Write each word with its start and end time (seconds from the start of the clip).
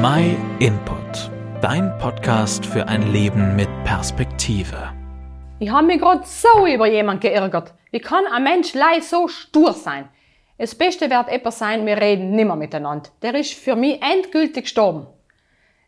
My 0.00 0.36
Input, 0.60 1.28
dein 1.60 1.98
Podcast 1.98 2.64
für 2.64 2.86
ein 2.86 3.10
Leben 3.10 3.56
mit 3.56 3.68
Perspektive. 3.82 4.92
Ich 5.58 5.70
habe 5.70 5.88
mich 5.88 5.98
gerade 5.98 6.22
so 6.24 6.66
über 6.72 6.86
jemand 6.86 7.20
geärgert. 7.20 7.74
Wie 7.90 7.98
kann 7.98 8.24
ein 8.26 8.44
Mensch 8.44 8.74
leid 8.74 9.02
so 9.02 9.26
stur 9.26 9.72
sein? 9.72 10.08
Das 10.56 10.76
Beste 10.76 11.10
wird 11.10 11.28
etwas 11.28 11.58
sein, 11.58 11.84
wir 11.84 12.00
reden 12.00 12.30
nimmer 12.30 12.54
miteinander. 12.54 13.10
Der 13.22 13.34
ist 13.34 13.54
für 13.54 13.74
mich 13.74 14.00
endgültig 14.00 14.66
gestorben. 14.66 15.08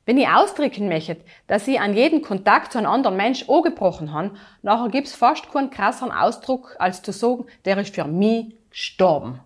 Wenn 0.06 0.18
ich 0.18 0.26
ausdrücken 0.26 0.88
möchte, 0.88 1.18
dass 1.46 1.68
ich 1.68 1.80
an 1.80 1.94
jeden 1.94 2.20
Kontakt 2.20 2.72
zu 2.72 2.78
einem 2.78 2.90
anderen 2.90 3.16
Mensch 3.16 3.48
angebrochen 3.48 4.12
habe, 4.12 4.32
nachher 4.62 4.88
gibt's 4.88 5.14
fast 5.14 5.52
keinen 5.52 5.70
krasseren 5.70 6.10
Ausdruck, 6.10 6.74
als 6.80 7.00
zu 7.00 7.12
sagen, 7.12 7.44
der 7.64 7.78
ist 7.78 7.94
für 7.94 8.06
mich 8.06 8.56
gestorben. 8.70 9.38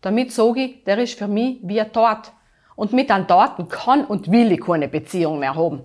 Damit 0.00 0.32
sage 0.32 0.60
ich, 0.60 0.82
der 0.82 0.98
ist 0.98 1.16
für 1.16 1.28
mich 1.28 1.58
wie 1.62 1.80
ein 1.80 1.92
Tod. 1.92 2.32
Und 2.78 2.92
mit 2.92 3.10
einem 3.10 3.26
Toten 3.26 3.68
kann 3.68 4.04
und 4.04 4.30
will 4.30 4.52
ich 4.52 4.60
keine 4.60 4.86
Beziehung 4.86 5.40
mehr 5.40 5.56
haben. 5.56 5.82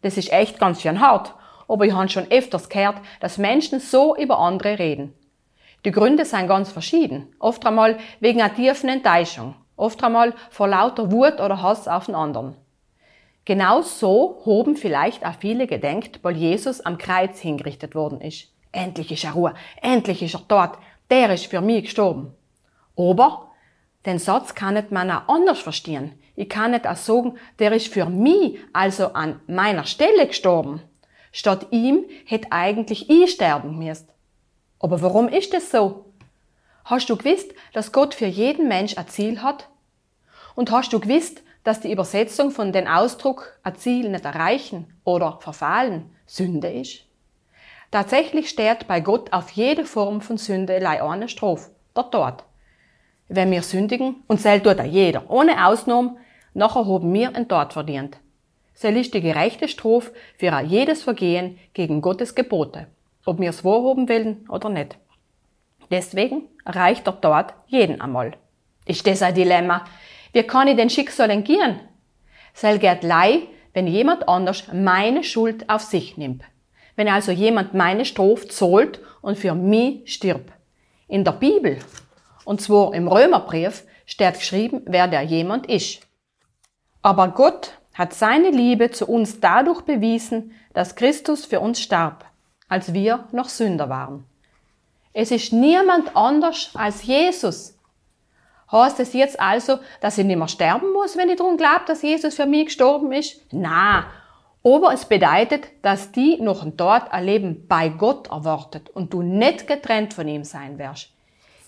Das 0.00 0.16
ist 0.16 0.32
echt 0.32 0.60
ganz 0.60 0.80
schön 0.80 1.00
hart, 1.00 1.34
aber 1.66 1.86
ich 1.86 1.92
habe 1.92 2.08
schon 2.08 2.30
öfters 2.30 2.68
gehört, 2.68 2.98
dass 3.18 3.36
Menschen 3.36 3.80
so 3.80 4.16
über 4.16 4.38
andere 4.38 4.78
reden. 4.78 5.12
Die 5.84 5.90
Gründe 5.90 6.24
sind 6.24 6.46
ganz 6.46 6.70
verschieden. 6.70 7.34
Oft 7.40 7.66
einmal 7.66 7.98
wegen 8.20 8.40
einer 8.40 8.54
tiefen 8.54 8.88
Enttäuschung. 8.88 9.56
Oft 9.74 10.04
einmal 10.04 10.32
vor 10.50 10.68
lauter 10.68 11.10
Wut 11.10 11.40
oder 11.40 11.62
Hass 11.62 11.88
auf 11.88 12.06
den 12.06 12.14
anderen. 12.14 12.56
Genau 13.44 13.82
so 13.82 14.40
hoben 14.44 14.76
vielleicht 14.76 15.26
auch 15.26 15.34
viele 15.40 15.66
gedenkt, 15.66 16.20
weil 16.22 16.36
Jesus 16.36 16.80
am 16.80 16.96
Kreuz 16.96 17.40
hingerichtet 17.40 17.96
worden 17.96 18.20
ist. 18.20 18.46
Endlich 18.70 19.10
ist 19.10 19.24
er 19.24 19.32
Ruhe, 19.32 19.54
endlich 19.82 20.22
ist 20.22 20.36
er 20.36 20.46
tot, 20.46 20.78
der 21.10 21.34
ist 21.34 21.46
für 21.46 21.60
mich 21.60 21.86
gestorben. 21.86 22.36
Aber 22.96 23.48
den 24.06 24.20
Satz 24.20 24.54
kann 24.54 24.74
nicht 24.74 24.92
man 24.92 25.10
auch 25.10 25.26
anders 25.26 25.58
verstehen. 25.58 26.19
Ich 26.40 26.48
kann 26.48 26.70
nicht 26.70 26.86
auch 26.86 26.96
sagen, 26.96 27.36
der 27.58 27.70
ist 27.72 27.88
für 27.88 28.06
mich, 28.06 28.58
also 28.72 29.08
an 29.12 29.40
meiner 29.46 29.84
Stelle 29.84 30.26
gestorben. 30.26 30.80
Statt 31.32 31.66
ihm 31.70 32.06
hätte 32.24 32.50
eigentlich 32.50 33.10
ich 33.10 33.32
sterben 33.32 33.78
müssen. 33.78 34.08
Aber 34.78 35.02
warum 35.02 35.28
ist 35.28 35.52
das 35.52 35.70
so? 35.70 36.06
Hast 36.86 37.10
du 37.10 37.18
gewusst, 37.18 37.52
dass 37.74 37.92
Gott 37.92 38.14
für 38.14 38.24
jeden 38.24 38.68
Mensch 38.68 38.96
ein 38.96 39.06
Ziel 39.08 39.42
hat? 39.42 39.68
Und 40.54 40.70
hast 40.70 40.94
du 40.94 40.98
gewusst, 40.98 41.42
dass 41.62 41.80
die 41.80 41.92
Übersetzung 41.92 42.52
von 42.52 42.72
den 42.72 42.88
Ausdruck 42.88 43.58
ein 43.62 43.76
Ziel 43.76 44.08
nicht 44.08 44.24
erreichen 44.24 44.98
oder 45.04 45.40
verfallen 45.42 46.10
Sünde 46.24 46.72
ist? 46.72 47.04
Tatsächlich 47.90 48.48
steht 48.48 48.88
bei 48.88 49.00
Gott 49.00 49.30
auf 49.34 49.50
jede 49.50 49.84
Form 49.84 50.22
von 50.22 50.38
Sünde 50.38 50.88
eine 50.88 51.28
Strophe, 51.28 51.70
der 51.94 52.10
Tod. 52.10 52.44
Wenn 53.28 53.50
wir 53.50 53.62
sündigen, 53.62 54.24
und 54.26 54.40
sel 54.40 54.62
tut 54.62 54.82
jeder, 54.84 55.28
ohne 55.28 55.66
Ausnahme, 55.66 56.16
nachher 56.54 56.86
haben 56.86 57.12
wir 57.12 57.34
einen 57.34 57.48
Tod 57.48 57.72
verdient. 57.72 58.18
Sel 58.74 58.96
ist 58.96 59.12
die 59.12 59.20
gerechte 59.20 59.68
Strophe 59.68 60.12
für 60.38 60.58
jedes 60.60 61.02
Vergehen 61.02 61.58
gegen 61.74 62.00
Gottes 62.00 62.34
Gebote, 62.34 62.86
ob 63.26 63.38
wir 63.38 63.50
es 63.50 63.64
wahrhaben 63.64 64.08
wollen 64.08 64.48
oder 64.48 64.68
nicht. 64.70 64.96
Deswegen 65.90 66.44
erreicht 66.64 67.06
der 67.06 67.20
Tod 67.20 67.46
jeden 67.66 68.00
einmal. 68.00 68.32
Ist 68.86 69.06
das 69.06 69.22
ein 69.22 69.34
Dilemma? 69.34 69.84
Wie 70.32 70.44
kann 70.44 70.68
ich 70.68 70.76
den 70.76 70.90
Schicksal 70.90 71.30
entgehen? 71.30 71.80
Sel 72.54 72.78
geht 72.78 73.02
lei, 73.02 73.42
wenn 73.72 73.86
jemand 73.86 74.28
anders 74.28 74.64
meine 74.72 75.24
Schuld 75.24 75.68
auf 75.68 75.82
sich 75.82 76.16
nimmt. 76.16 76.42
Wenn 76.96 77.08
also 77.08 77.32
jemand 77.32 77.74
meine 77.74 78.04
Strophe 78.04 78.48
zahlt 78.48 79.00
und 79.20 79.38
für 79.38 79.54
mich 79.54 80.12
stirbt. 80.12 80.52
In 81.08 81.24
der 81.24 81.32
Bibel, 81.32 81.78
und 82.44 82.60
zwar 82.60 82.94
im 82.94 83.08
Römerbrief, 83.08 83.84
steht 84.06 84.34
geschrieben, 84.34 84.82
wer 84.86 85.08
der 85.08 85.22
jemand 85.22 85.66
ist. 85.66 86.00
Aber 87.02 87.28
Gott 87.28 87.78
hat 87.94 88.14
seine 88.14 88.50
Liebe 88.50 88.90
zu 88.90 89.06
uns 89.06 89.40
dadurch 89.40 89.82
bewiesen, 89.82 90.52
dass 90.74 90.96
Christus 90.96 91.46
für 91.46 91.60
uns 91.60 91.80
starb, 91.80 92.24
als 92.68 92.92
wir 92.92 93.24
noch 93.32 93.48
Sünder 93.48 93.88
waren. 93.88 94.24
Es 95.12 95.30
ist 95.30 95.52
niemand 95.52 96.16
anders 96.16 96.70
als 96.74 97.02
Jesus, 97.02 97.74
Heißt 98.72 99.00
es 99.00 99.12
jetzt 99.14 99.40
also, 99.40 99.78
dass 100.00 100.16
ich 100.18 100.24
nicht 100.24 100.36
mehr 100.36 100.48
sterben 100.48 100.92
muss, 100.92 101.16
wenn 101.16 101.28
ich 101.28 101.36
darum 101.36 101.56
glaube, 101.56 101.82
dass 101.86 102.02
Jesus 102.02 102.36
für 102.36 102.46
mich 102.46 102.66
gestorben 102.66 103.12
ist? 103.12 103.40
Na, 103.50 104.06
aber 104.62 104.92
es 104.92 105.06
bedeutet, 105.06 105.68
dass 105.82 106.12
die 106.12 106.40
noch 106.40 106.62
ein 106.62 106.76
Tod 106.76 107.02
ein 107.10 107.24
Leben 107.24 107.66
bei 107.66 107.88
Gott 107.88 108.28
erwartet 108.28 108.90
und 108.90 109.12
du 109.12 109.22
nicht 109.22 109.66
getrennt 109.66 110.14
von 110.14 110.28
ihm 110.28 110.44
sein 110.44 110.78
wirst. 110.78 111.10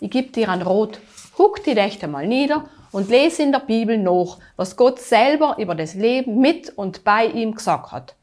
Ich 0.02 0.10
gebe 0.10 0.32
dir 0.32 0.48
ein 0.48 0.62
Rot, 0.62 0.98
huck 1.38 1.62
die 1.62 1.70
Rechte 1.70 2.08
mal 2.08 2.26
nieder 2.26 2.64
und 2.90 3.08
lese 3.08 3.44
in 3.44 3.52
der 3.52 3.60
Bibel 3.60 3.96
nach, 3.96 4.38
was 4.56 4.76
Gott 4.76 4.98
selber 4.98 5.54
über 5.60 5.76
das 5.76 5.94
Leben 5.94 6.40
mit 6.40 6.76
und 6.76 7.04
bei 7.04 7.26
ihm 7.26 7.54
gesagt 7.54 7.92
hat. 7.92 8.16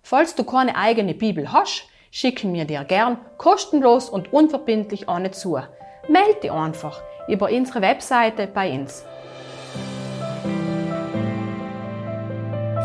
Falls 0.00 0.36
du 0.36 0.44
keine 0.44 0.76
eigene 0.76 1.14
Bibel 1.14 1.52
hast, 1.52 1.88
schicken 2.12 2.54
wir 2.54 2.66
dir 2.66 2.84
gern 2.84 3.18
kostenlos 3.36 4.08
und 4.08 4.32
unverbindlich 4.32 5.08
eine 5.08 5.32
zu. 5.32 5.58
Meld 6.08 6.44
dich 6.44 6.52
einfach 6.52 7.02
über 7.26 7.50
unsere 7.50 7.80
Webseite 7.82 8.46
bei 8.46 8.70
uns. 8.78 9.04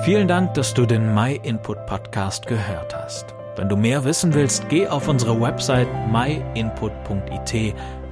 Vielen 0.05 0.27
Dank, 0.27 0.55
dass 0.55 0.73
du 0.73 0.87
den 0.87 1.13
My 1.13 1.39
Input 1.43 1.85
Podcast 1.85 2.47
gehört 2.47 2.95
hast. 2.95 3.27
Wenn 3.57 3.69
du 3.69 3.77
mehr 3.77 4.03
wissen 4.03 4.33
willst, 4.33 4.67
geh 4.69 4.87
auf 4.87 5.07
unsere 5.07 5.39
Website 5.39 5.87
myinput.it 6.11 7.75